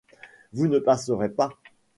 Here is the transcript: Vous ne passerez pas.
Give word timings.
Vous 0.51 0.65
ne 0.65 0.79
passerez 0.79 1.29
pas. 1.29 1.49